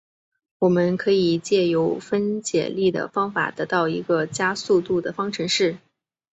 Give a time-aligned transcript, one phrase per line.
[0.57, 5.77] 我们可以藉由分解力的方法得到一个加速度的方程式。